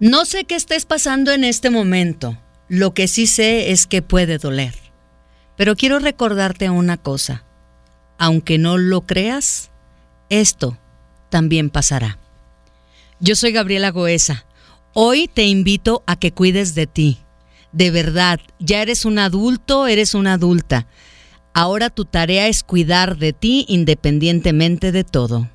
[0.00, 2.38] No sé qué estés pasando en este momento.
[2.68, 4.74] Lo que sí sé es que puede doler.
[5.58, 7.44] Pero quiero recordarte una cosa.
[8.16, 9.70] Aunque no lo creas,
[10.30, 10.78] esto
[11.28, 12.18] también pasará.
[13.20, 14.46] Yo soy Gabriela Goesa.
[14.94, 17.18] Hoy te invito a que cuides de ti.
[17.72, 20.86] De verdad, ya eres un adulto, eres una adulta.
[21.52, 25.50] Ahora tu tarea es cuidar de ti independientemente de todo.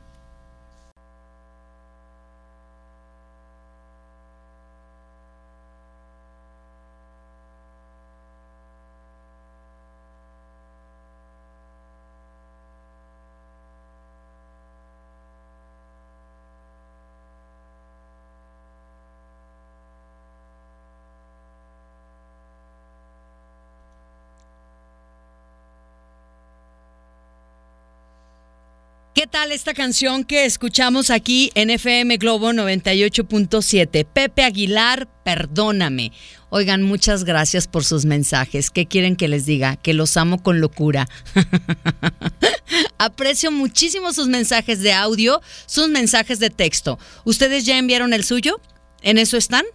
[29.26, 34.06] ¿Qué tal esta canción que escuchamos aquí en FM Globo 98.7?
[34.06, 36.12] Pepe Aguilar, perdóname.
[36.52, 38.70] Oigan, muchas gracias por sus mensajes.
[38.70, 39.78] ¿Qué quieren que les diga?
[39.78, 41.10] Que los amo con locura.
[43.00, 47.00] Aprecio muchísimo sus mensajes de audio, sus mensajes de texto.
[47.24, 48.62] ¿Ustedes ya enviaron el suyo?
[49.02, 49.66] ¿En eso están?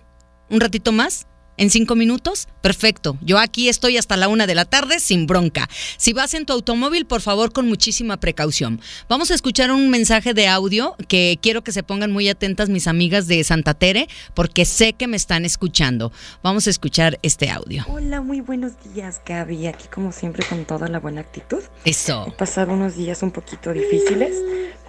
[0.49, 1.27] ¿Un ratito más?
[1.61, 2.49] En cinco minutos?
[2.63, 3.19] Perfecto.
[3.21, 5.69] Yo aquí estoy hasta la una de la tarde sin bronca.
[5.99, 8.81] Si vas en tu automóvil, por favor, con muchísima precaución.
[9.11, 12.87] Vamos a escuchar un mensaje de audio que quiero que se pongan muy atentas mis
[12.87, 16.13] amigas de Santa Tere, porque sé que me están escuchando.
[16.43, 17.85] Vamos a escuchar este audio.
[17.89, 19.67] Hola, muy buenos días, Gaby.
[19.67, 21.63] Aquí como siempre con toda la buena actitud.
[21.85, 22.25] Eso.
[22.27, 24.35] He pasado unos días un poquito difíciles,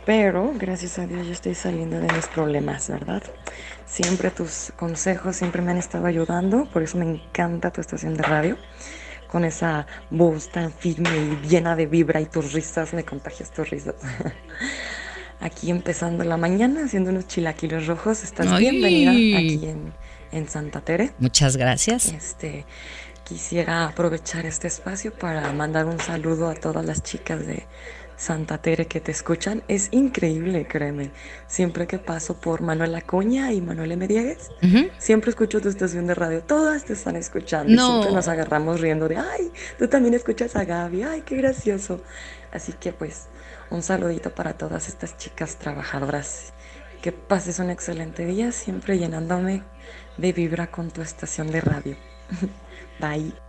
[0.05, 3.23] pero gracias a Dios yo estoy saliendo de mis problemas, ¿verdad?
[3.85, 8.23] Siempre tus consejos siempre me han estado ayudando, por eso me encanta tu estación de
[8.23, 8.57] radio.
[9.27, 13.69] Con esa voz tan firme y llena de vibra y tus risas, me contagias tus
[13.69, 13.95] risas.
[15.39, 18.23] Aquí empezando la mañana haciendo unos chilaquiles rojos.
[18.23, 19.91] Estás bienvenida aquí en,
[20.31, 21.13] en Santa Tere.
[21.17, 22.07] Muchas gracias.
[22.07, 22.65] Este,
[23.23, 27.65] quisiera aprovechar este espacio para mandar un saludo a todas las chicas de
[28.21, 29.63] Santa Tere que te escuchan.
[29.67, 31.09] Es increíble, créeme.
[31.47, 34.07] Siempre que paso por Manuel Acuña y Manuel M.
[34.07, 34.51] Diegues,
[34.99, 36.43] siempre escucho tu estación de radio.
[36.43, 37.73] Todas te están escuchando.
[37.73, 37.87] No.
[37.87, 41.01] siempre nos agarramos riendo de, ay, tú también escuchas a Gaby.
[41.01, 42.03] Ay, qué gracioso.
[42.51, 43.25] Así que pues,
[43.71, 46.53] un saludito para todas estas chicas trabajadoras.
[47.01, 49.63] Que pases un excelente día, siempre llenándome
[50.17, 51.95] de vibra con tu estación de radio.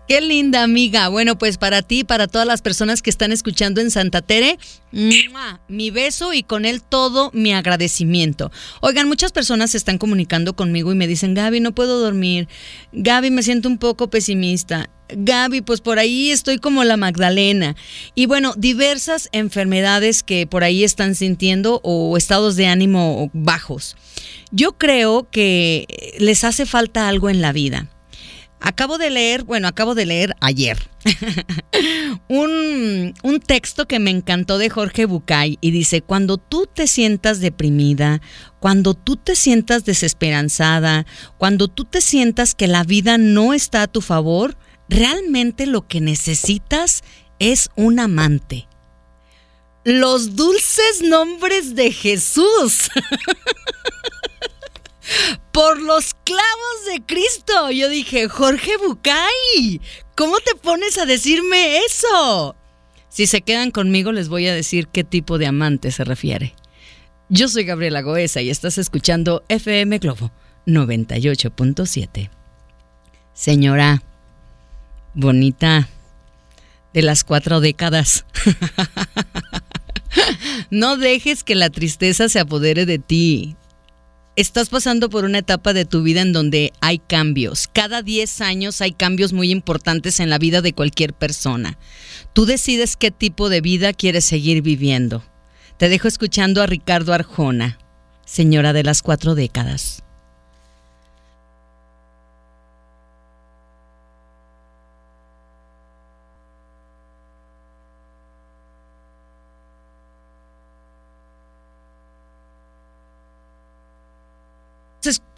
[0.08, 1.08] Qué linda amiga.
[1.08, 4.58] Bueno, pues para ti, para todas las personas que están escuchando en Santa Tere,
[4.90, 8.50] mi beso y con él todo mi agradecimiento.
[8.80, 12.48] Oigan, muchas personas se están comunicando conmigo y me dicen, Gaby, no puedo dormir.
[12.92, 14.90] Gaby, me siento un poco pesimista.
[15.14, 17.76] Gaby, pues por ahí estoy como la Magdalena.
[18.14, 23.96] Y bueno, diversas enfermedades que por ahí están sintiendo o estados de ánimo bajos.
[24.50, 25.86] Yo creo que
[26.18, 27.88] les hace falta algo en la vida.
[28.64, 30.78] Acabo de leer, bueno, acabo de leer ayer
[32.28, 37.40] un, un, texto que me encantó de Jorge Bucay y dice, cuando tú te sientas
[37.40, 38.20] deprimida,
[38.60, 41.06] cuando tú te sientas desesperanzada,
[41.38, 44.56] cuando tú te sientas que la vida no está a tu favor,
[44.88, 47.02] realmente lo que necesitas
[47.40, 48.68] es un amante.
[49.84, 52.88] Los dulces nombres de Jesús.
[55.52, 57.70] por los clavos de Cristo.
[57.70, 59.80] Yo dije, Jorge Bucay,
[60.16, 62.56] ¿cómo te pones a decirme eso?
[63.08, 66.54] Si se quedan conmigo les voy a decir qué tipo de amante se refiere.
[67.28, 70.32] Yo soy Gabriela Goesa y estás escuchando FM Globo
[70.66, 72.30] 98.7.
[73.34, 74.02] Señora,
[75.14, 75.88] bonita,
[76.92, 78.24] de las cuatro décadas.
[80.70, 83.56] no dejes que la tristeza se apodere de ti
[84.36, 87.68] estás pasando por una etapa de tu vida en donde hay cambios.
[87.72, 91.78] Cada 10 años hay cambios muy importantes en la vida de cualquier persona.
[92.32, 95.22] Tú decides qué tipo de vida quieres seguir viviendo.
[95.76, 97.78] Te dejo escuchando a Ricardo Arjona,
[98.24, 100.02] señora de las cuatro décadas.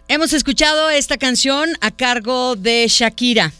[0.07, 3.55] Hemos escuchado esta canción a cargo de Shakira.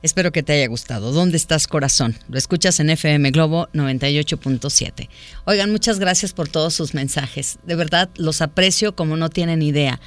[0.00, 1.12] Espero que te haya gustado.
[1.12, 2.16] ¿Dónde estás, corazón?
[2.30, 5.10] Lo escuchas en FM Globo 98.7.
[5.44, 7.58] Oigan, muchas gracias por todos sus mensajes.
[7.64, 10.00] De verdad, los aprecio como no tienen idea.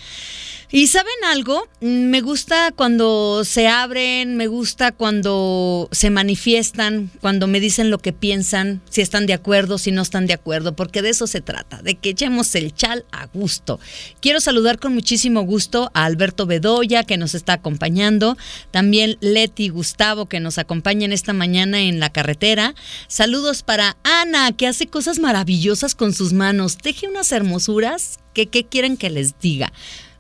[0.72, 7.60] Y saben algo, me gusta cuando se abren, me gusta cuando se manifiestan, cuando me
[7.60, 11.10] dicen lo que piensan, si están de acuerdo, si no están de acuerdo, porque de
[11.10, 13.80] eso se trata, de que echemos el chal a gusto.
[14.22, 18.36] Quiero saludar con muchísimo gusto a Alberto Bedoya, que nos está acompañando,
[18.72, 22.74] también Leti Gustavo, que nos acompaña en esta mañana en la carretera.
[23.08, 28.66] Saludos para Ana, que hace cosas maravillosas con sus manos, teje unas hermosuras que qué
[28.66, 29.72] quieren que les diga.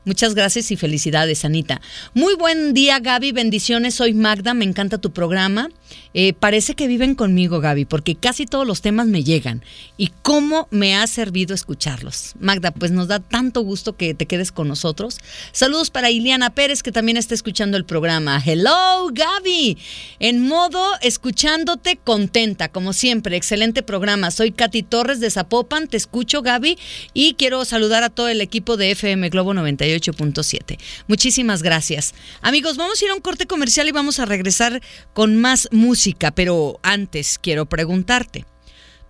[0.06, 1.82] Muchas gracias y felicidades, Anita.
[2.14, 3.32] Muy buen día, Gaby.
[3.32, 3.96] Bendiciones.
[3.96, 4.54] Soy Magda.
[4.54, 5.70] Me encanta tu programa.
[6.14, 9.64] Eh, parece que viven conmigo, Gaby, porque casi todos los temas me llegan.
[9.98, 12.34] Y cómo me ha servido escucharlos.
[12.40, 15.18] Magda, pues nos da tanto gusto que te quedes con nosotros.
[15.52, 18.42] Saludos para Iliana Pérez, que también está escuchando el programa.
[18.46, 19.78] Hello, Gaby.
[20.20, 23.36] En modo escuchándote contenta, como siempre.
[23.36, 24.32] Excelente programa.
[24.32, 25.88] Soy Katy Torres de Zapopan.
[25.88, 26.78] Te escucho, Gaby.
[27.14, 29.54] Y quiero saludar a todo el equipo de FM Globo
[30.00, 30.78] 98.7.
[31.08, 32.14] Muchísimas gracias.
[32.42, 34.82] Amigos, vamos a ir a un corte comercial y vamos a regresar
[35.14, 38.46] con más música, pero antes quiero preguntarte.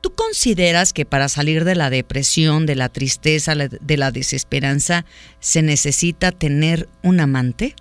[0.02, 5.04] ¿Tú consideras que para salir de la depresión, de la tristeza, de la desesperanza,
[5.40, 7.76] se necesita tener un amante?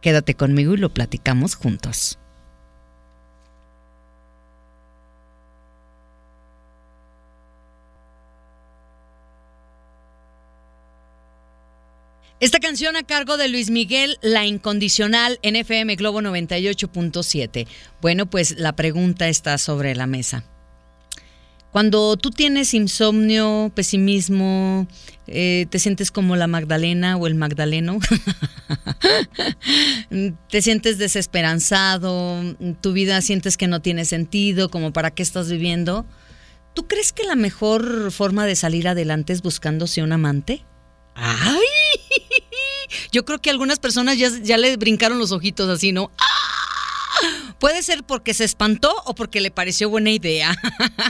[0.00, 2.18] Quédate conmigo y lo platicamos juntos.
[12.44, 17.66] Esta canción a cargo de Luis Miguel, La Incondicional, en FM Globo 98.7.
[18.02, 20.44] Bueno, pues la pregunta está sobre la mesa.
[21.72, 24.86] Cuando tú tienes insomnio, pesimismo,
[25.26, 27.98] eh, te sientes como la Magdalena o el Magdaleno,
[30.50, 32.42] te sientes desesperanzado,
[32.82, 36.04] tu vida sientes que no tiene sentido, como para qué estás viviendo,
[36.74, 40.62] ¿tú crees que la mejor forma de salir adelante es buscándose un amante?
[41.14, 41.60] ¡Ay!
[43.12, 46.10] Yo creo que algunas personas ya, ya le brincaron los ojitos así, ¿no?
[47.64, 50.54] Puede ser porque se espantó o porque le pareció buena idea.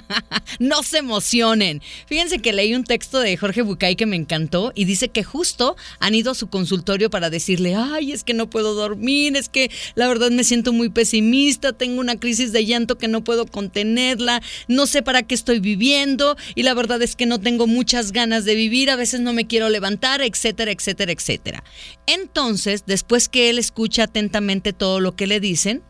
[0.60, 1.82] no se emocionen.
[2.06, 5.74] Fíjense que leí un texto de Jorge Bucay que me encantó y dice que justo
[5.98, 9.68] han ido a su consultorio para decirle, ay, es que no puedo dormir, es que
[9.96, 14.40] la verdad me siento muy pesimista, tengo una crisis de llanto que no puedo contenerla,
[14.68, 18.44] no sé para qué estoy viviendo y la verdad es que no tengo muchas ganas
[18.44, 21.64] de vivir, a veces no me quiero levantar, etcétera, etcétera, etcétera.
[22.06, 25.82] Entonces, después que él escucha atentamente todo lo que le dicen,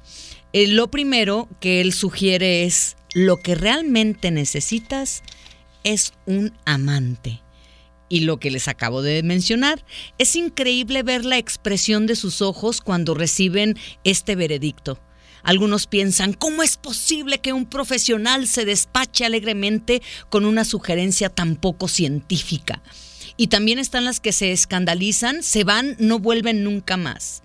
[0.55, 5.23] eh, lo primero que él sugiere es, lo que realmente necesitas
[5.83, 7.43] es un amante.
[8.09, 9.85] Y lo que les acabo de mencionar,
[10.17, 15.01] es increíble ver la expresión de sus ojos cuando reciben este veredicto.
[15.43, 21.57] Algunos piensan, ¿cómo es posible que un profesional se despache alegremente con una sugerencia tan
[21.57, 22.81] poco científica?
[23.37, 27.44] Y también están las que se escandalizan, se van, no vuelven nunca más.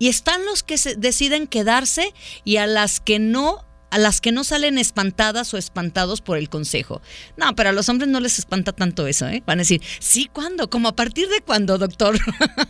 [0.00, 2.12] Y están los que deciden quedarse
[2.42, 6.48] y a las que no a las que no salen espantadas o espantados por el
[6.48, 7.02] consejo.
[7.36, 9.42] No, pero a los hombres no les espanta tanto eso, ¿eh?
[9.46, 10.70] Van a decir, sí, ¿cuándo?
[10.70, 12.18] ¿Cómo a partir de cuándo, doctor?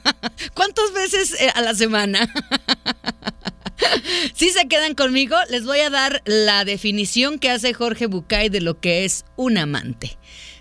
[0.55, 2.33] ¿Cuántas veces eh, a la semana?
[4.35, 8.63] si se quedan conmigo, les voy a dar la definición que hace Jorge Bucay de
[8.63, 10.17] lo que es un amante.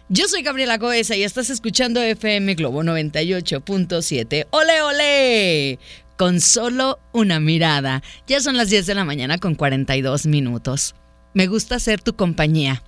[0.10, 4.48] Yo soy Gabriela Goesa y estás escuchando FM Globo 98.7.
[4.50, 5.80] ¡Ole, ole!
[6.20, 8.04] Con solo una mirada.
[8.28, 10.94] Ya son las 10 de la mañana con 42 minutos.
[11.34, 12.84] Me gusta ser tu compañía.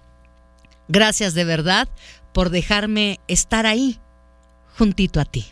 [0.89, 1.87] Gracias de verdad
[2.33, 4.01] por dejarme estar ahí,
[4.77, 5.45] juntito a ti.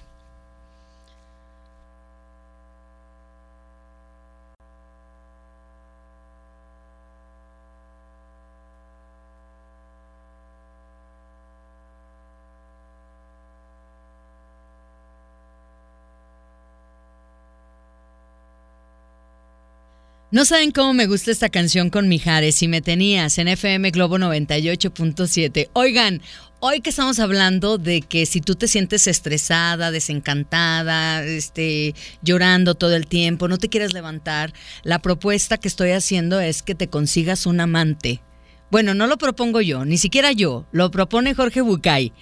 [20.32, 24.20] No saben cómo me gusta esta canción con Mijares y me tenías en FM Globo
[24.20, 25.72] 98.7.
[25.74, 26.22] Oigan,
[26.60, 32.96] hoy que estamos hablando de que si tú te sientes estresada, desencantada, este, llorando todo
[32.96, 37.48] el tiempo, no te quieres levantar, la propuesta que estoy haciendo es que te consigas
[37.48, 38.22] un amante.
[38.70, 42.14] Bueno, no lo propongo yo, ni siquiera yo, lo propone Jorge Bucay.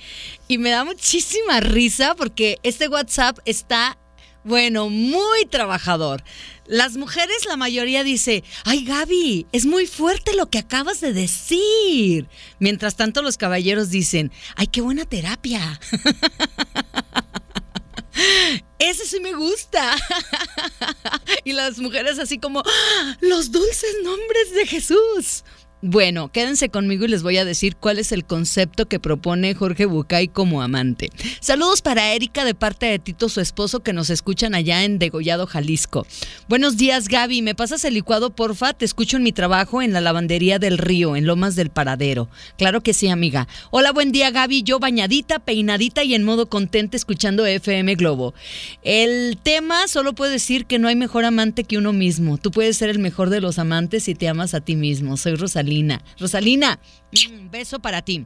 [0.48, 3.98] Y me da muchísima risa porque este WhatsApp está
[4.48, 6.24] bueno, muy trabajador.
[6.66, 12.28] Las mujeres, la mayoría dice, ay Gaby, es muy fuerte lo que acabas de decir.
[12.60, 15.80] Mientras tanto, los caballeros dicen, ay, qué buena terapia.
[18.80, 19.96] Ese sí me gusta.
[21.44, 23.18] y las mujeres así como, ¡Ah!
[23.22, 25.44] los dulces nombres de Jesús.
[25.84, 29.86] Bueno, quédense conmigo y les voy a decir cuál es el concepto que propone Jorge
[29.86, 31.12] Bucay como amante.
[31.40, 35.46] Saludos para Erika de parte de Tito, su esposo, que nos escuchan allá en Degollado,
[35.46, 36.08] Jalisco.
[36.50, 37.44] Buenos días, Gaby.
[37.44, 38.74] ¿Me pasas el licuado, porfa?
[38.74, 42.28] Te escucho en mi trabajo en la lavandería del río, en Lomas del Paradero.
[42.58, 43.48] Claro que sí, amiga.
[43.70, 44.64] Hola, buen día, Gaby.
[44.64, 48.34] Yo bañadita, peinadita y en modo contente escuchando FM Globo.
[48.82, 52.40] El tema solo puedo decir que no hay mejor amante que uno mismo.
[52.40, 55.18] Tú puedes ser el mejor de los amantes si te amas a ti mismo.
[55.18, 55.67] Soy Rosalía.
[56.20, 56.80] Rosalina.
[57.30, 58.26] un beso para ti.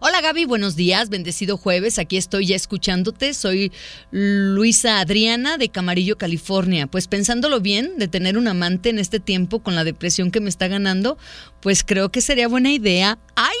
[0.00, 3.72] Hola Gaby, buenos días, bendecido jueves, aquí estoy ya escuchándote, soy
[4.10, 6.86] Luisa Adriana de Camarillo, California.
[6.86, 10.50] Pues pensándolo bien, de tener un amante en este tiempo con la depresión que me
[10.50, 11.16] está ganando,
[11.62, 13.18] pues creo que sería buena idea.
[13.34, 13.56] ¡Ay!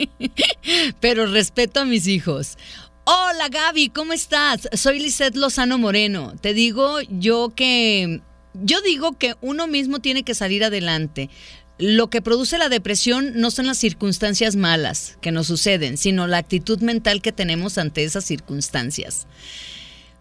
[1.00, 2.56] Pero respeto a mis hijos.
[3.04, 4.68] Hola Gaby, ¿cómo estás?
[4.72, 6.34] Soy Lisette Lozano Moreno.
[6.40, 8.22] Te digo yo que
[8.62, 11.30] yo digo que uno mismo tiene que salir adelante.
[11.78, 16.38] Lo que produce la depresión no son las circunstancias malas que nos suceden, sino la
[16.38, 19.28] actitud mental que tenemos ante esas circunstancias.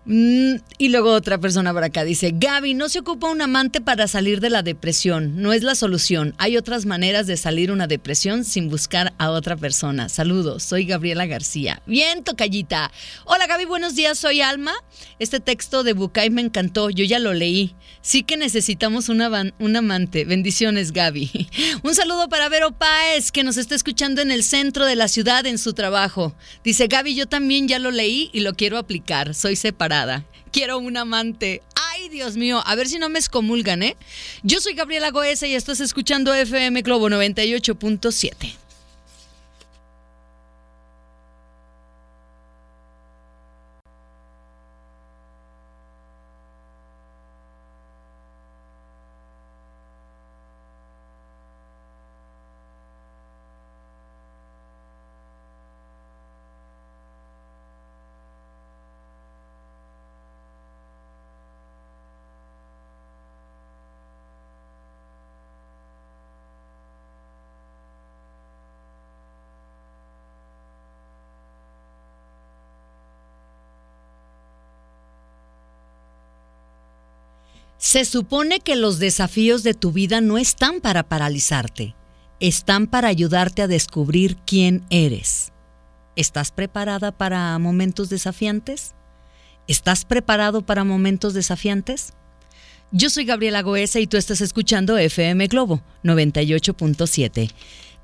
[0.09, 4.07] Mm, y luego otra persona por acá dice, Gaby, no se ocupa un amante para
[4.07, 6.33] salir de la depresión, no es la solución.
[6.37, 10.07] Hay otras maneras de salir una depresión sin buscar a otra persona.
[10.07, 11.81] Saludos, soy Gabriela García.
[11.85, 12.89] Bien, tocallita.
[13.25, 14.71] Hola Gaby, buenos días, soy Alma.
[15.19, 17.75] Este texto de Bucay me encantó, yo ya lo leí.
[18.01, 19.27] Sí que necesitamos una
[19.59, 20.23] un amante.
[20.23, 21.49] Bendiciones, Gaby.
[21.83, 25.45] Un saludo para Vero Páez, que nos está escuchando en el centro de la ciudad
[25.45, 26.33] en su trabajo.
[26.63, 29.35] Dice, Gaby, yo también ya lo leí y lo quiero aplicar.
[29.35, 29.96] Soy separada
[30.51, 31.61] Quiero un amante.
[31.75, 33.95] Ay, Dios mío, a ver si no me excomulgan, ¿eh?
[34.43, 38.66] Yo soy Gabriela Goesa y estás escuchando FM Globo 98.7.
[77.89, 81.95] Se supone que los desafíos de tu vida no están para paralizarte,
[82.41, 85.53] están para ayudarte a descubrir quién eres.
[86.17, 88.93] ¿Estás preparada para momentos desafiantes?
[89.69, 92.11] ¿Estás preparado para momentos desafiantes?
[92.91, 97.51] Yo soy Gabriela Goesa y tú estás escuchando FM Globo 98.7.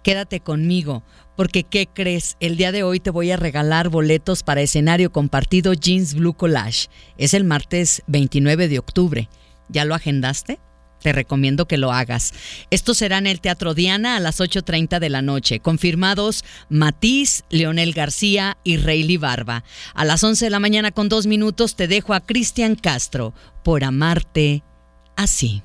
[0.01, 1.03] Quédate conmigo,
[1.35, 2.37] porque ¿qué crees?
[2.39, 6.87] El día de hoy te voy a regalar boletos para escenario compartido Jeans Blue Collage.
[7.17, 9.29] Es el martes 29 de octubre.
[9.70, 10.60] ¿Ya lo agendaste?
[11.01, 12.34] Te recomiendo que lo hagas.
[12.70, 15.60] Esto será en el Teatro Diana a las 8.30 de la noche.
[15.60, 19.65] Confirmados Matiz, Leonel García y Rayleigh Barba.
[19.93, 23.84] A las 11 de la mañana con dos minutos te dejo a Cristian Castro por
[23.84, 24.63] amarte
[25.17, 25.62] así.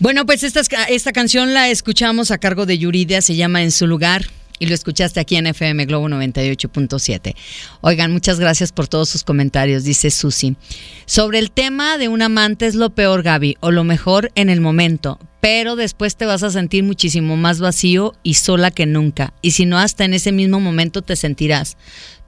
[0.00, 3.86] Bueno, pues esta, esta canción la escuchamos a cargo de Yuridia, se llama En su
[3.86, 4.24] lugar.
[4.58, 7.34] Y lo escuchaste aquí en FM Globo 98.7.
[7.82, 10.56] Oigan, muchas gracias por todos sus comentarios, dice Susi.
[11.04, 14.62] Sobre el tema de un amante es lo peor, Gaby, o lo mejor en el
[14.62, 19.34] momento, pero después te vas a sentir muchísimo más vacío y sola que nunca.
[19.42, 21.76] Y si no, hasta en ese mismo momento te sentirás.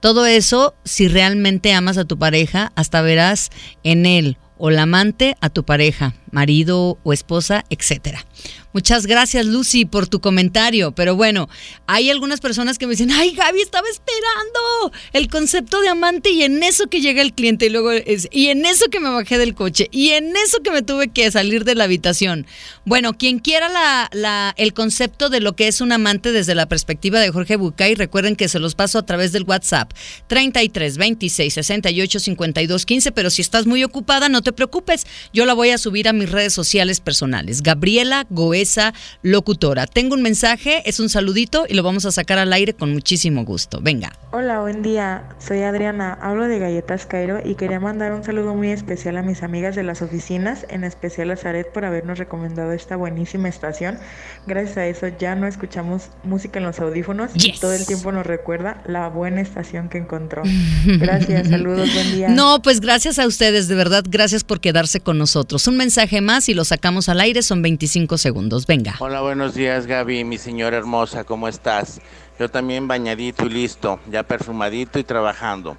[0.01, 3.51] Todo eso, si realmente amas a tu pareja, hasta verás
[3.83, 8.25] en él o la amante a tu pareja, marido o esposa, etcétera.
[8.73, 11.49] Muchas gracias Lucy por tu comentario, pero bueno,
[11.87, 16.43] hay algunas personas que me dicen, ay Gaby, estaba esperando el concepto de amante y
[16.43, 19.37] en eso que llega el cliente y luego es, y en eso que me bajé
[19.37, 22.47] del coche y en eso que me tuve que salir de la habitación.
[22.87, 27.21] Bueno, quien quiera la, el concepto de lo que es un amante desde la perspectiva
[27.21, 29.93] de Jorge Bucay, recuerden que se los paso a través del WhatsApp
[30.29, 35.53] 33 26 68 52 15, pero si estás muy ocupada, no te preocupes, yo la
[35.53, 37.63] voy a subir a mis redes sociales personales.
[37.63, 38.27] Gabriela
[38.63, 39.89] Goesa, locutora.
[39.89, 43.45] Tengo un mensaje, es un saludito y lo vamos a sacar al aire con muchísimo
[43.45, 43.81] gusto.
[43.83, 44.13] Venga.
[44.31, 45.25] Hola, buen día.
[45.39, 49.43] Soy Adriana, hablo de Galletas Cairo y quería mandar un saludo muy especial a mis
[49.43, 53.99] amigas de las oficinas, en especial a Zaret por habernos recomendado esta buenísima estación.
[54.47, 58.25] Gracias a eso ya no escuchamos música en los audífonos y todo el tiempo nos
[58.25, 60.43] recuerda la buena estación que encontró.
[60.87, 62.29] Gracias, saludos, buen día.
[62.29, 65.67] No, pues gracias a ustedes, de verdad, gracias por quedarse con nosotros.
[65.67, 68.52] Un mensaje más y lo sacamos al aire, son 25 segundos.
[69.01, 72.03] Hola, buenos días, Gaby, mi señora hermosa, ¿cómo estás?
[72.39, 75.79] Yo también bañadito y listo, ya perfumadito y trabajando.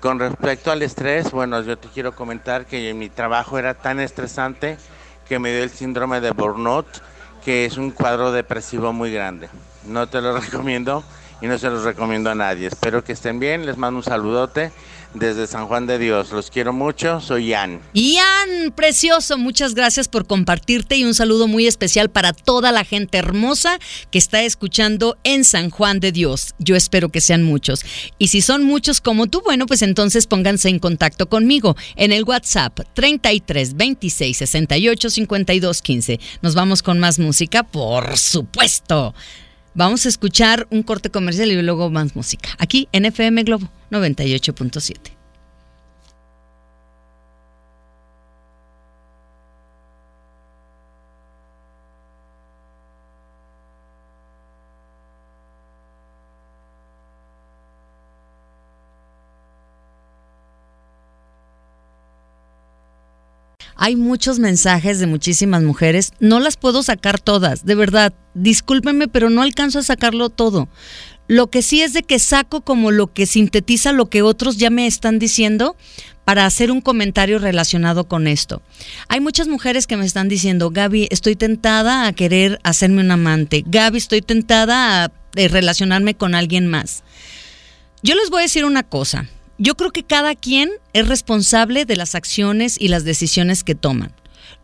[0.00, 4.76] Con respecto al estrés, bueno, yo te quiero comentar que mi trabajo era tan estresante
[5.28, 6.88] que me dio el síndrome de burnout,
[7.44, 9.48] que es un cuadro depresivo muy grande.
[9.86, 11.04] No te lo recomiendo
[11.40, 12.66] y no se los recomiendo a nadie.
[12.66, 14.72] Espero que estén bien, les mando un saludote
[15.14, 16.30] desde San Juan de Dios.
[16.30, 17.80] Los quiero mucho, soy Ian.
[17.94, 23.18] Ian, precioso, muchas gracias por compartirte y un saludo muy especial para toda la gente
[23.18, 23.78] hermosa
[24.10, 26.54] que está escuchando en San Juan de Dios.
[26.58, 27.84] Yo espero que sean muchos.
[28.18, 32.24] Y si son muchos como tú, bueno, pues entonces pónganse en contacto conmigo en el
[32.24, 36.20] WhatsApp 33 26 68 52 15.
[36.42, 39.14] Nos vamos con más música, por supuesto.
[39.74, 42.50] Vamos a escuchar un corte comercial y luego más música.
[42.58, 45.19] Aquí en FM Globo 98.7.
[63.82, 66.12] Hay muchos mensajes de muchísimas mujeres.
[66.20, 68.12] No las puedo sacar todas, de verdad.
[68.34, 70.68] Discúlpenme, pero no alcanzo a sacarlo todo.
[71.28, 74.68] Lo que sí es de que saco como lo que sintetiza lo que otros ya
[74.68, 75.76] me están diciendo
[76.26, 78.60] para hacer un comentario relacionado con esto.
[79.08, 83.64] Hay muchas mujeres que me están diciendo, Gaby, estoy tentada a querer hacerme un amante.
[83.66, 87.02] Gaby, estoy tentada a eh, relacionarme con alguien más.
[88.02, 89.26] Yo les voy a decir una cosa
[89.60, 94.14] yo creo que cada quien es responsable de las acciones y las decisiones que toman.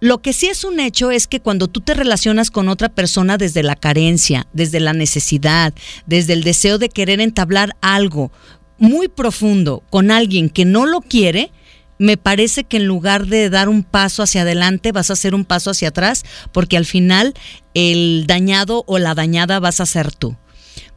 [0.00, 3.36] Lo que sí es un hecho es que cuando tú te relacionas con otra persona
[3.36, 5.74] desde la carencia, desde la necesidad,
[6.06, 8.32] desde el deseo de querer entablar algo
[8.78, 11.52] muy profundo con alguien que no lo quiere,
[11.98, 15.44] me parece que en lugar de dar un paso hacia adelante vas a hacer un
[15.44, 17.35] paso hacia atrás porque al final
[17.74, 20.37] el dañado o la dañada vas a ser tú.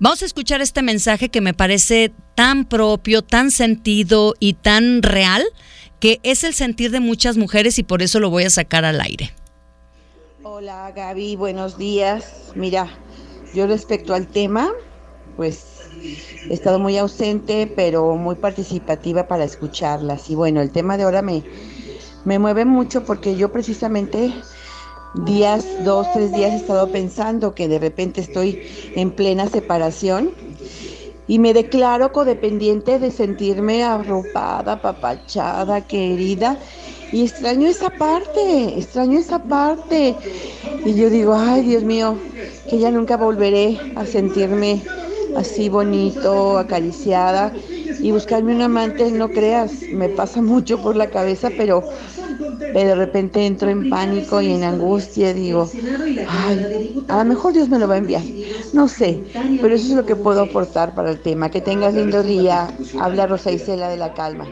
[0.01, 5.43] Vamos a escuchar este mensaje que me parece tan propio, tan sentido y tan real,
[5.99, 9.01] que es el sentir de muchas mujeres y por eso lo voy a sacar al
[9.01, 9.33] aire.
[10.41, 12.53] Hola Gaby, buenos días.
[12.55, 12.87] Mira,
[13.53, 14.71] yo respecto al tema,
[15.35, 15.65] pues
[16.49, 20.29] he estado muy ausente, pero muy participativa para escucharlas.
[20.29, 21.43] Y bueno, el tema de ahora me,
[22.23, 24.33] me mueve mucho porque yo precisamente
[25.13, 28.61] días, dos, tres días he estado pensando que de repente estoy
[28.95, 30.31] en plena separación
[31.27, 36.57] y me declaro codependiente de sentirme arropada, apapachada, querida.
[37.11, 40.15] Y extraño esa parte, extraño esa parte.
[40.85, 42.17] Y yo digo, ay Dios mío,
[42.69, 44.81] que ya nunca volveré a sentirme
[45.35, 47.53] así bonito, acariciada.
[48.01, 51.83] Y buscarme un amante, no creas, me pasa mucho por la cabeza, pero
[52.73, 55.69] de repente entro en pánico y en angustia, digo,
[56.27, 58.23] ay, a lo mejor Dios me lo va a enviar.
[58.73, 59.23] No sé,
[59.61, 61.49] pero eso es lo que puedo aportar para el tema.
[61.49, 62.69] Que tengas lindo día.
[62.99, 64.45] Habla Rosa Isela de la Calma.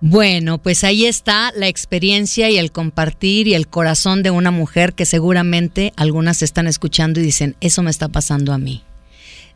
[0.00, 4.92] Bueno, pues ahí está la experiencia y el compartir y el corazón de una mujer
[4.92, 8.85] que seguramente algunas están escuchando y dicen, eso me está pasando a mí.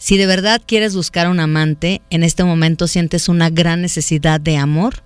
[0.00, 4.56] Si de verdad quieres buscar un amante, en este momento sientes una gran necesidad de
[4.56, 5.04] amor,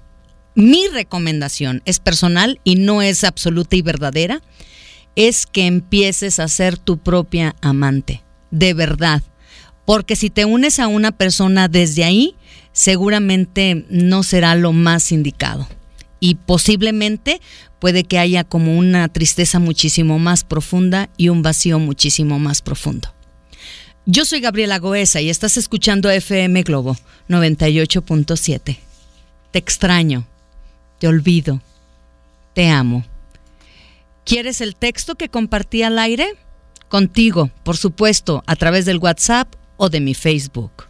[0.54, 4.40] mi recomendación es personal y no es absoluta y verdadera,
[5.16, 9.24] es que empieces a ser tu propia amante, de verdad.
[9.84, 12.36] Porque si te unes a una persona desde ahí,
[12.70, 15.66] seguramente no será lo más indicado.
[16.20, 17.40] Y posiblemente
[17.80, 23.13] puede que haya como una tristeza muchísimo más profunda y un vacío muchísimo más profundo.
[24.06, 26.96] Yo soy Gabriela Goesa y estás escuchando FM Globo
[27.28, 28.76] 98.7.
[29.50, 30.26] Te extraño
[30.98, 31.60] te olvido,
[32.54, 33.04] te amo.
[34.24, 36.36] ¿Quieres el texto que compartí al aire?
[36.88, 40.86] Contigo, por supuesto, a través del WhatsApp o de mi Facebook.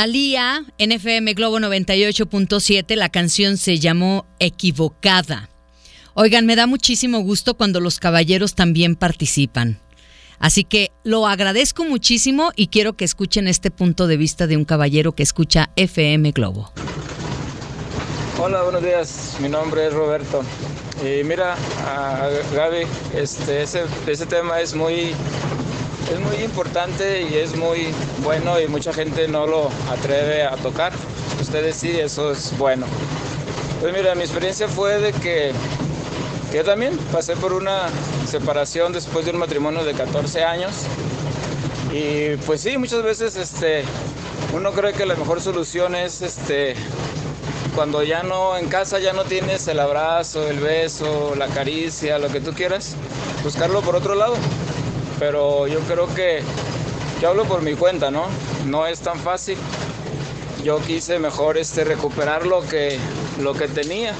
[0.00, 5.50] Talía, NFM Globo 98.7, la canción se llamó Equivocada.
[6.14, 9.78] Oigan, me da muchísimo gusto cuando los caballeros también participan.
[10.38, 14.64] Así que lo agradezco muchísimo y quiero que escuchen este punto de vista de un
[14.64, 16.72] caballero que escucha FM Globo.
[18.38, 19.36] Hola, buenos días.
[19.38, 20.42] Mi nombre es Roberto.
[21.02, 21.56] Y mira,
[22.54, 25.12] Gaby, este, ese, ese tema es muy,
[26.10, 27.88] es muy importante y es muy
[28.22, 30.92] bueno y mucha gente no lo atreve a tocar.
[31.40, 32.86] Ustedes sí, eso es bueno.
[33.80, 35.52] Pues mira, mi experiencia fue de que
[36.52, 37.88] yo también pasé por una
[38.26, 40.72] separación después de un matrimonio de 14 años.
[41.92, 43.84] Y pues sí, muchas veces este,
[44.52, 46.74] uno cree que la mejor solución es este,
[47.74, 52.28] cuando ya no en casa ya no tienes el abrazo, el beso, la caricia, lo
[52.28, 52.96] que tú quieras,
[53.44, 54.34] buscarlo por otro lado.
[55.20, 56.42] Pero yo creo que
[57.22, 58.24] yo hablo por mi cuenta, ¿no?
[58.66, 59.56] No es tan fácil.
[60.64, 62.98] Yo quise mejor este recuperar lo que
[63.40, 64.14] lo que tenía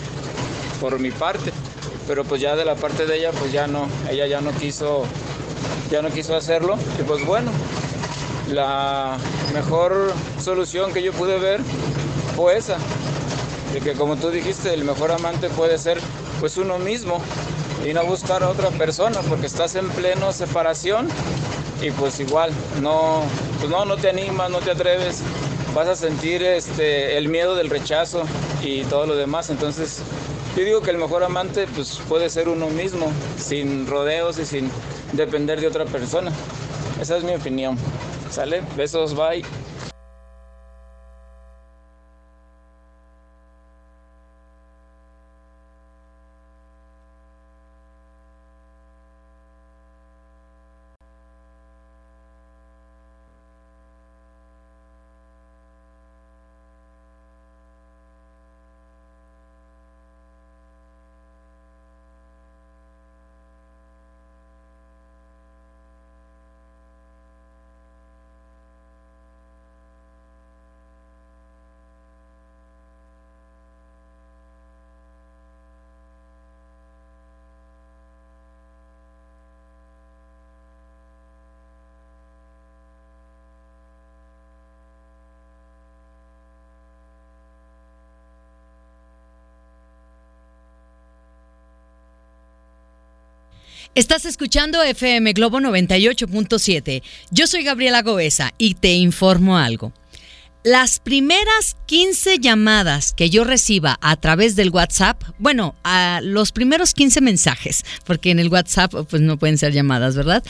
[0.81, 1.53] por mi parte
[2.11, 5.05] pero pues ya de la parte de ella pues ya no, ella ya no quiso,
[5.93, 7.53] ya no quiso hacerlo y pues bueno,
[8.49, 9.17] la
[9.55, 11.61] mejor solución que yo pude ver
[12.35, 12.79] fue esa,
[13.73, 16.01] de que como tú dijiste, el mejor amante puede ser
[16.41, 17.23] pues uno mismo
[17.87, 21.09] y no buscar a otra persona porque estás en pleno separación
[21.83, 23.23] y pues igual no,
[23.59, 25.23] pues no, no te animas, no te atreves,
[25.75, 28.23] vas a sentir este, el miedo del rechazo
[28.63, 30.03] y todo lo demás, entonces
[30.57, 34.71] yo digo que el mejor amante pues, puede ser uno mismo, sin rodeos y sin
[35.13, 36.33] depender de otra persona.
[37.01, 37.79] Esa es mi opinión.
[38.31, 38.63] ¿Sale?
[38.77, 39.45] Besos, bye.
[93.97, 97.03] Estás escuchando FM Globo 98.7.
[97.33, 99.93] Yo soy Gabriela Goesa y te informo algo.
[100.63, 106.95] Las primeras 15 llamadas que yo reciba a través del WhatsApp, bueno, a los primeros
[106.95, 110.45] 15 mensajes, porque en el WhatsApp pues no pueden ser llamadas, ¿verdad?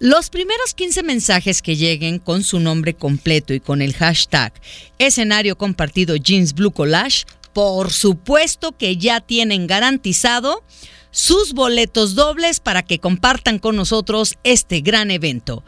[0.00, 4.52] Los primeros 15 mensajes que lleguen con su nombre completo y con el hashtag
[4.98, 10.64] escenario compartido Jeans Blue Collage, por supuesto que ya tienen garantizado
[11.10, 15.64] sus boletos dobles para que compartan con nosotros este gran evento.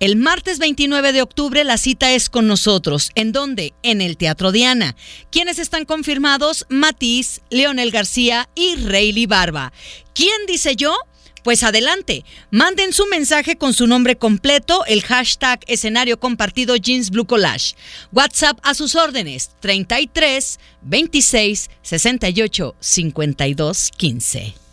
[0.00, 3.10] El martes 29 de octubre la cita es con nosotros.
[3.14, 3.74] ¿En dónde?
[3.82, 4.96] En el Teatro Diana.
[5.30, 6.66] ¿Quiénes están confirmados?
[6.68, 9.72] Matiz, Leonel García y Rayleigh Barba.
[10.14, 10.96] ¿Quién dice yo?
[11.46, 17.24] Pues adelante, manden su mensaje con su nombre completo, el hashtag escenario compartido Jeans Blue
[17.24, 17.76] Collage.
[18.10, 24.65] WhatsApp a sus órdenes 33 26 68 52 15.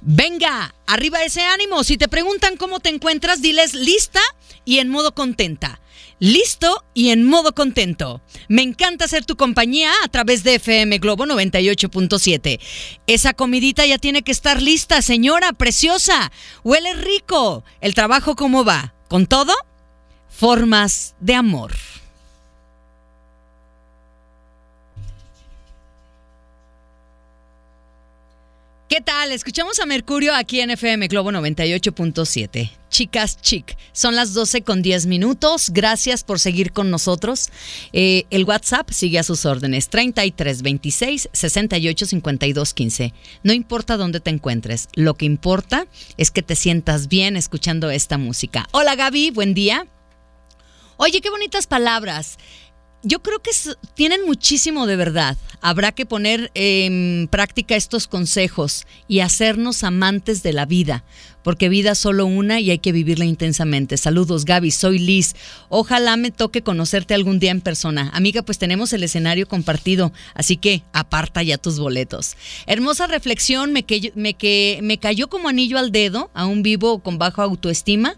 [0.00, 1.82] Venga, arriba ese ánimo.
[1.84, 4.20] Si te preguntan cómo te encuentras, diles lista
[4.64, 5.80] y en modo contenta.
[6.20, 8.20] Listo y en modo contento.
[8.48, 12.58] Me encanta ser tu compañía a través de FM Globo 98.7.
[13.06, 16.32] Esa comidita ya tiene que estar lista, señora preciosa.
[16.64, 17.64] Huele rico.
[17.80, 18.94] ¿El trabajo cómo va?
[19.08, 19.54] ¿Con todo?
[20.28, 21.72] Formas de amor.
[28.88, 29.32] ¿Qué tal?
[29.32, 32.70] Escuchamos a Mercurio aquí en FM Globo 98.7.
[32.88, 35.68] Chicas chic, son las 12 con 10 minutos.
[35.74, 37.50] Gracias por seguir con nosotros.
[37.92, 43.12] Eh, el WhatsApp sigue a sus órdenes: 3326 685215.
[43.42, 48.16] No importa dónde te encuentres, lo que importa es que te sientas bien escuchando esta
[48.16, 48.66] música.
[48.72, 49.86] Hola Gaby, buen día.
[50.96, 52.38] Oye, qué bonitas palabras
[53.02, 53.50] yo creo que
[53.94, 55.36] tienen muchísimo de verdad.
[55.60, 61.04] Habrá que poner en práctica estos consejos y hacernos amantes de la vida,
[61.48, 63.96] porque vida solo una y hay que vivirla intensamente.
[63.96, 65.34] Saludos, Gaby, soy Liz.
[65.70, 68.10] Ojalá me toque conocerte algún día en persona.
[68.12, 72.36] Amiga, pues tenemos el escenario compartido, así que aparta ya tus boletos.
[72.66, 77.16] Hermosa reflexión, me, me, que, me cayó como anillo al dedo a un vivo con
[77.16, 78.14] bajo autoestima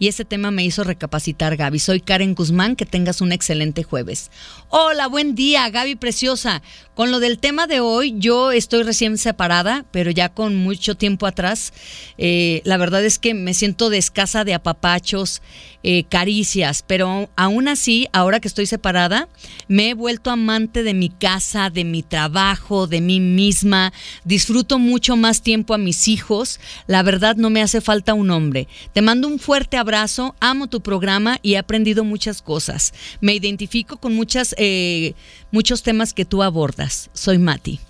[0.00, 1.78] y ese tema me hizo recapacitar, Gaby.
[1.78, 4.32] Soy Karen Guzmán, que tengas un excelente jueves.
[4.70, 6.62] Hola, buen día, Gaby Preciosa.
[6.94, 11.26] Con lo del tema de hoy, yo estoy recién separada, pero ya con mucho tiempo
[11.26, 11.72] atrás.
[12.18, 15.42] Eh, la verdad es que me siento de escasa de apapachos,
[15.82, 19.28] eh, caricias, pero aún así, ahora que estoy separada,
[19.68, 23.92] me he vuelto amante de mi casa, de mi trabajo, de mí misma.
[24.24, 26.60] Disfruto mucho más tiempo a mis hijos.
[26.86, 28.68] La verdad, no me hace falta un hombre.
[28.94, 32.94] Te mando un fuerte abrazo, amo tu programa y he aprendido muchas cosas.
[33.20, 34.18] Me identifico con
[34.56, 35.14] eh,
[35.50, 37.10] muchos temas que tú abordas.
[37.12, 37.80] Soy Mati.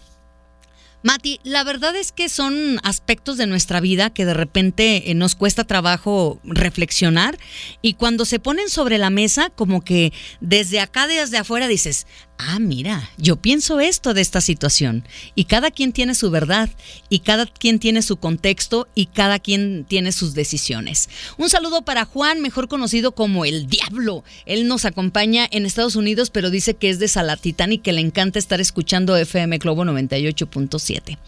[1.03, 5.35] Mati, la verdad es que son aspectos de nuestra vida que de repente eh, nos
[5.35, 7.39] cuesta trabajo reflexionar
[7.81, 12.07] y cuando se ponen sobre la mesa, como que desde acá, desde afuera dices,
[12.49, 15.05] ah, mira, yo pienso esto de esta situación.
[15.35, 16.71] Y cada quien tiene su verdad,
[17.09, 21.09] y cada quien tiene su contexto, y cada quien tiene sus decisiones.
[21.39, 24.25] Un saludo para Juan, mejor conocido como el Diablo.
[24.47, 28.01] Él nos acompaña en Estados Unidos, pero dice que es de Salatitán y que le
[28.01, 31.19] encanta estar escuchando FM Globo 98.7.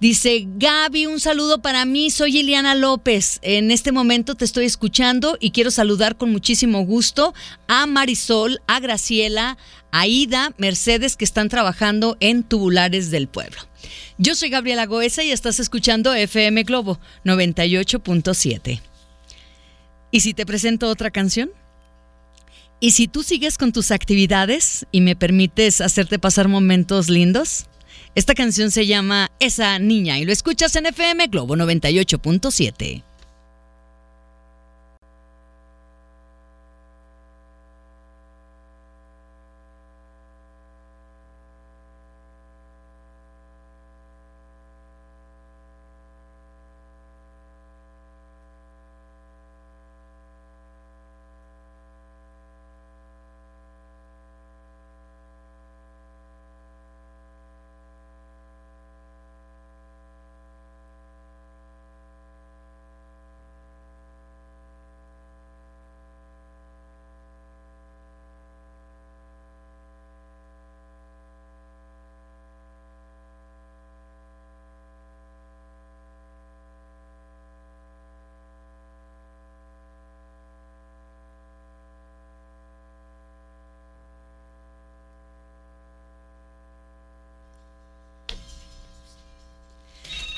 [0.00, 3.40] Dice Gaby, un saludo para mí, soy Iliana López.
[3.42, 7.34] En este momento te estoy escuchando y quiero saludar con muchísimo gusto
[7.66, 9.58] a Marisol, a Graciela,
[9.90, 13.58] a Ida, Mercedes, que están trabajando en Tubulares del Pueblo.
[14.18, 18.80] Yo soy Gabriela Goesa y estás escuchando FM Globo 98.7.
[20.12, 21.50] ¿Y si te presento otra canción?
[22.78, 27.66] ¿Y si tú sigues con tus actividades y me permites hacerte pasar momentos lindos?
[28.14, 33.07] Esta canción se llama Esa Niña y lo escuchas en FM Globo 98.7.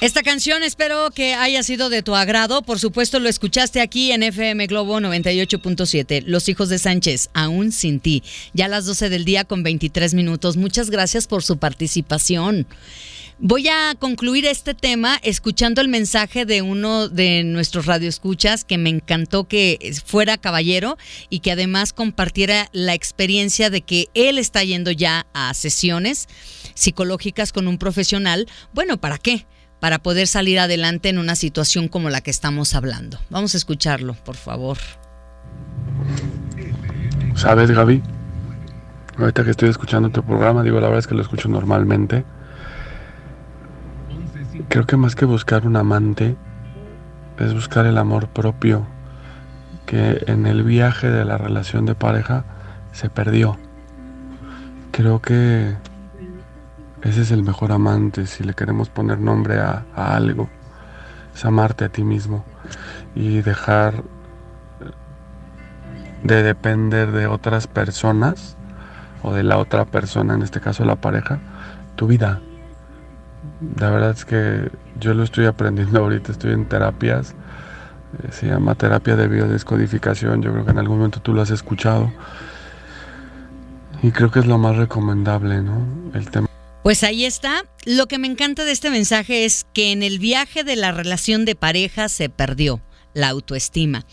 [0.01, 2.63] Esta canción espero que haya sido de tu agrado.
[2.63, 6.23] Por supuesto, lo escuchaste aquí en FM Globo 98.7.
[6.25, 8.23] Los hijos de Sánchez, aún sin ti.
[8.55, 10.57] Ya a las 12 del día con 23 minutos.
[10.57, 12.67] Muchas gracias por su participación.
[13.39, 18.89] Voy a concluir este tema escuchando el mensaje de uno de nuestros radioescuchas que me
[18.89, 20.97] encantó que fuera caballero
[21.29, 26.27] y que además compartiera la experiencia de que él está yendo ya a sesiones
[26.73, 28.47] psicológicas con un profesional.
[28.73, 29.45] Bueno, ¿para qué?
[29.81, 33.19] Para poder salir adelante en una situación como la que estamos hablando.
[33.31, 34.77] Vamos a escucharlo, por favor.
[37.35, 38.03] ¿Sabes, Gaby?
[39.19, 42.25] Ahorita que estoy escuchando tu programa, digo, la verdad es que lo escucho normalmente.
[44.69, 46.37] Creo que más que buscar un amante,
[47.39, 48.87] es buscar el amor propio,
[49.87, 52.45] que en el viaje de la relación de pareja
[52.93, 53.59] se perdió.
[54.93, 55.75] Creo que
[57.03, 60.49] ese es el mejor amante, si le queremos poner nombre a, algo.
[61.35, 62.45] Es amarte a ti mismo
[63.15, 64.03] y dejar
[66.23, 68.57] de depender de otras personas
[69.23, 71.39] o de la otra persona, en este caso la pareja,
[71.97, 72.41] tu vida.
[73.79, 77.35] La verdad es que yo lo estoy aprendiendo ahorita, estoy en terapias,
[78.23, 81.51] eh, se llama terapia de biodescodificación, yo creo que en algún momento tú lo has
[81.51, 82.13] escuchado
[84.03, 85.87] y creo que es lo más recomendable, ¿no?
[86.13, 86.50] El tema
[86.83, 87.65] pues ahí está.
[87.85, 91.45] Lo que me encanta de este mensaje es que en el viaje de la relación
[91.45, 92.81] de pareja se perdió
[93.15, 94.07] la autoestima.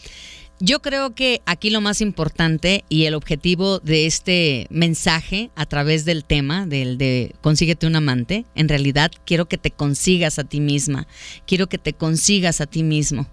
[0.60, 6.04] Yo creo que aquí lo más importante y el objetivo de este mensaje a través
[6.04, 10.60] del tema del de consíguete un amante, en realidad quiero que te consigas a ti
[10.60, 11.08] misma,
[11.46, 13.30] quiero que te consigas a ti mismo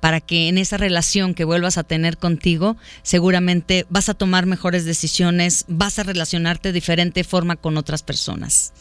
[0.00, 4.84] para que en esa relación que vuelvas a tener contigo, seguramente vas a tomar mejores
[4.84, 8.72] decisiones, vas a relacionarte de diferente forma con otras personas.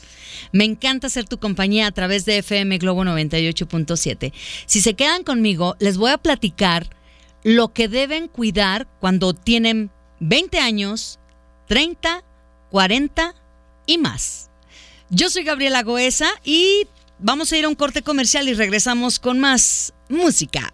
[0.52, 4.34] Me encanta ser tu compañía a través de FM Globo 98.7.
[4.66, 6.90] Si se quedan conmigo, les voy a platicar
[7.44, 11.20] lo que deben cuidar cuando tienen 20 años,
[11.68, 12.24] 30,
[12.72, 13.36] 40
[13.86, 14.50] y más.
[15.10, 16.88] Yo soy Gabriela Goesa y
[17.20, 20.74] vamos a ir a un corte comercial y regresamos con más música.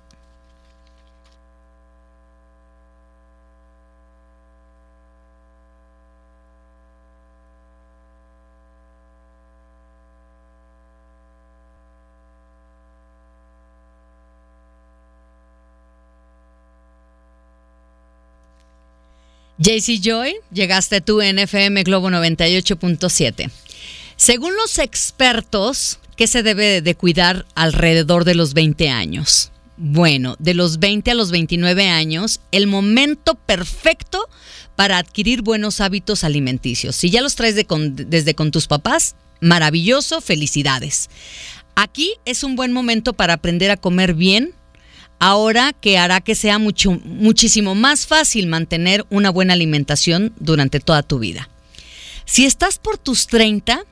[19.62, 23.52] JC Joy, llegaste tú en FM Globo 98.7.
[24.16, 29.52] Según los expertos, ¿qué se debe de cuidar alrededor de los 20 años?
[29.78, 34.28] Bueno, de los 20 a los 29 años, el momento perfecto
[34.76, 36.96] para adquirir buenos hábitos alimenticios.
[36.96, 41.12] Si ya los traes desde con tus papás, maravilloso, felicidades.
[41.76, 44.56] Aquí es un buen momento para aprender a comer bien,
[45.22, 51.04] ahora que hará que sea mucho, muchísimo más fácil mantener una buena alimentación durante toda
[51.04, 51.48] tu vida.
[52.26, 53.86] Si estás por tus 30,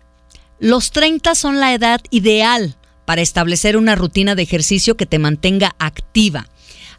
[0.59, 5.75] los 30 son la edad ideal para establecer una rutina de ejercicio que te mantenga
[5.77, 6.47] activa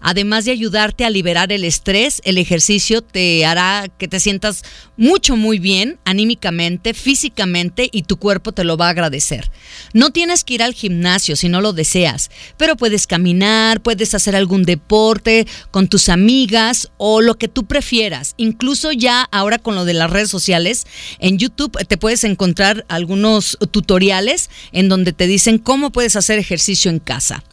[0.00, 4.62] Además de ayudarte a liberar el estrés, el ejercicio te hará que te sientas
[4.96, 9.50] mucho, muy bien anímicamente, físicamente y tu cuerpo te lo va a agradecer.
[9.92, 14.36] No tienes que ir al gimnasio si no lo deseas, pero puedes caminar, puedes hacer
[14.36, 18.34] algún deporte con tus amigas o lo que tú prefieras.
[18.36, 20.86] Incluso ya ahora con lo de las redes sociales,
[21.18, 26.90] en YouTube te puedes encontrar algunos tutoriales en donde te dicen cómo puedes hacer ejercicio
[26.90, 27.44] en casa.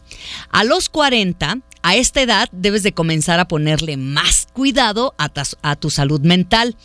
[0.50, 5.90] A los 40 a esta edad debes de comenzar a ponerle más cuidado a, tu
[5.90, 6.76] salud mental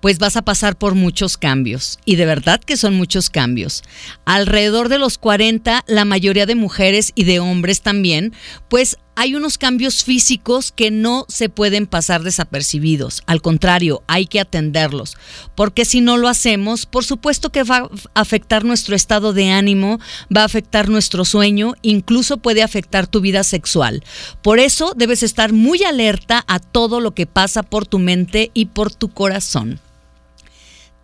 [0.00, 1.98] pues vas a pasar por muchos cambios.
[2.04, 3.82] Y de verdad que son muchos cambios.
[4.26, 8.34] Alrededor de los 40, la mayoría de mujeres y de hombres también,
[8.68, 13.22] pues hay unos cambios físicos que no se pueden pasar desapercibidos.
[13.26, 15.16] Al contrario, hay que atenderlos.
[15.54, 20.00] Porque si no lo hacemos, por supuesto que va a afectar nuestro estado de ánimo,
[20.34, 24.02] va a afectar nuestro sueño, incluso puede afectar tu vida sexual.
[24.42, 28.66] Por eso debes estar muy alerta a todo lo que pasa por tu mente y
[28.66, 29.80] por tu corazón.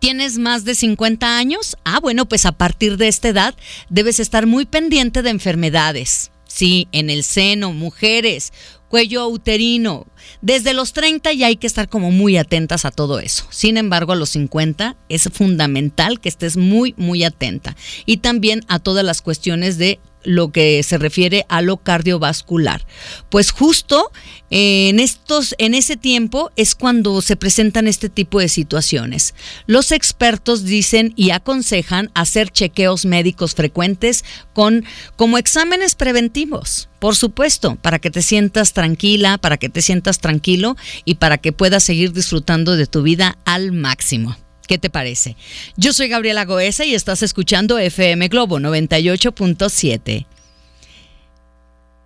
[0.01, 1.77] ¿Tienes más de 50 años?
[1.85, 3.55] Ah, bueno, pues a partir de esta edad
[3.87, 6.30] debes estar muy pendiente de enfermedades.
[6.53, 8.51] Sí, en el seno, mujeres,
[8.89, 10.05] cuello uterino.
[10.41, 13.45] Desde los 30 ya hay que estar como muy atentas a todo eso.
[13.49, 17.77] Sin embargo, a los 50 es fundamental que estés muy, muy atenta.
[18.05, 22.85] Y también a todas las cuestiones de lo que se refiere a lo cardiovascular.
[23.29, 24.11] Pues justo
[24.49, 29.33] en estos en ese tiempo es cuando se presentan este tipo de situaciones.
[29.65, 37.77] Los expertos dicen y aconsejan hacer chequeos médicos frecuentes con como exámenes preventivos, por supuesto,
[37.77, 42.13] para que te sientas tranquila, para que te sientas tranquilo y para que puedas seguir
[42.13, 44.35] disfrutando de tu vida al máximo.
[44.67, 45.35] ¿Qué te parece?
[45.75, 50.25] Yo soy Gabriela Goesa y estás escuchando FM Globo 98.7.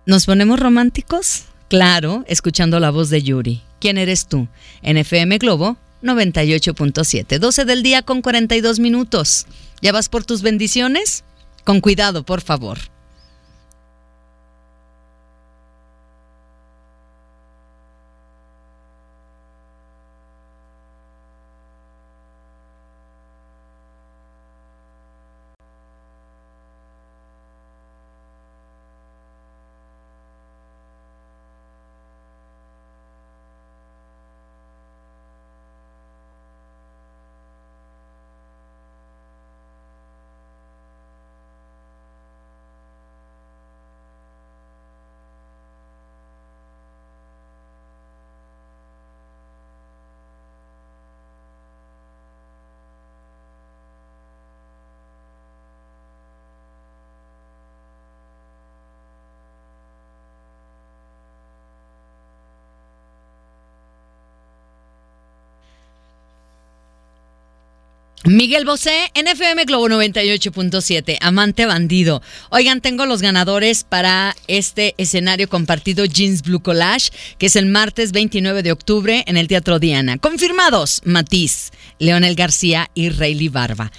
[0.06, 1.44] ¿Nos ponemos románticos?
[1.68, 3.62] Claro, escuchando la voz de Yuri.
[3.80, 4.48] ¿Quién eres tú?
[4.82, 7.38] En FM Globo 98.7.
[7.38, 9.46] 12 del día con 42 minutos.
[9.82, 11.24] ¿Ya vas por tus bendiciones?
[11.64, 12.78] Con cuidado, por favor.
[68.26, 72.22] Miguel Bosé, NFM Globo 98.7, Amante Bandido.
[72.50, 78.10] Oigan, tengo los ganadores para este escenario compartido Jeans Blue Collage, que es el martes
[78.10, 80.18] 29 de octubre en el Teatro Diana.
[80.18, 83.92] Confirmados, Matiz, Leonel García y Rayleigh Barba.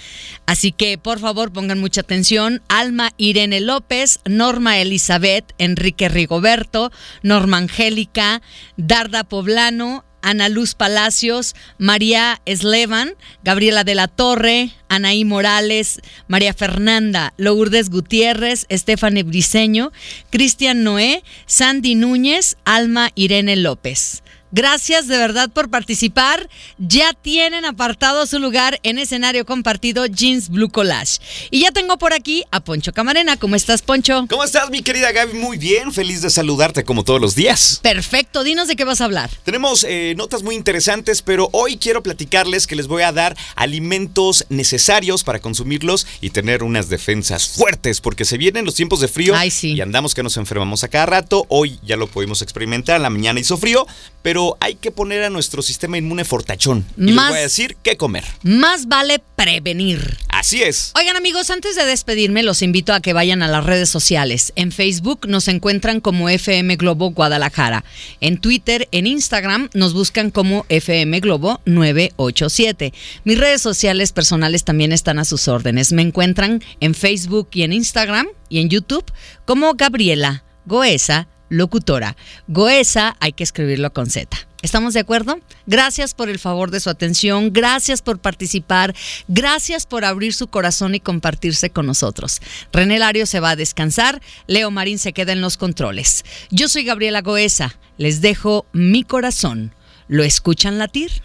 [0.45, 2.61] Así que, por favor, pongan mucha atención.
[2.67, 6.91] Alma Irene López, Norma Elizabeth, Enrique Rigoberto,
[7.23, 8.41] Norma Angélica,
[8.75, 13.13] Darda Poblano, Ana Luz Palacios, María Eslevan,
[13.45, 19.93] Gabriela de la Torre, Anaí Morales, María Fernanda, Lourdes Gutiérrez, Estefane Briseño,
[20.29, 24.21] Cristian Noé, Sandy Núñez, Alma Irene López.
[24.51, 26.49] Gracias de verdad por participar.
[26.77, 31.19] Ya tienen apartado su lugar en escenario compartido Jeans Blue Collage.
[31.51, 33.35] Y ya tengo por aquí a Poncho Camarena.
[33.35, 34.25] ¿Cómo estás, Poncho?
[34.29, 35.37] ¿Cómo estás, mi querida Gaby?
[35.37, 37.79] Muy bien, feliz de saludarte como todos los días.
[37.83, 39.29] Perfecto, dinos de qué vas a hablar.
[39.43, 44.45] Tenemos eh, notas muy interesantes, pero hoy quiero platicarles que les voy a dar alimentos
[44.49, 49.35] necesarios para consumirlos y tener unas defensas fuertes, porque se vienen los tiempos de frío
[49.35, 49.73] Ay, sí.
[49.73, 51.45] y andamos que nos enfermamos a cada rato.
[51.49, 53.85] Hoy ya lo pudimos experimentar, en la mañana hizo frío,
[54.21, 56.85] pero pero hay que poner a nuestro sistema inmune fortachón.
[56.95, 58.23] Y les voy a decir qué comer.
[58.43, 60.19] Más vale prevenir.
[60.29, 60.91] Así es.
[60.93, 64.53] Oigan amigos, antes de despedirme los invito a que vayan a las redes sociales.
[64.55, 67.83] En Facebook nos encuentran como FM Globo Guadalajara.
[68.21, 72.93] En Twitter, en Instagram nos buscan como FM Globo 987.
[73.23, 75.93] Mis redes sociales personales también están a sus órdenes.
[75.93, 79.11] Me encuentran en Facebook y en Instagram y en YouTube
[79.45, 82.15] como Gabriela Goesa locutora.
[82.47, 84.37] Goesa hay que escribirlo con Z.
[84.63, 85.39] ¿Estamos de acuerdo?
[85.67, 88.95] Gracias por el favor de su atención, gracias por participar,
[89.27, 92.41] gracias por abrir su corazón y compartirse con nosotros.
[92.73, 96.25] René Lario se va a descansar, Leo Marín se queda en los controles.
[96.49, 99.75] Yo soy Gabriela Goesa, les dejo mi corazón.
[100.07, 101.21] ¿Lo escuchan latir?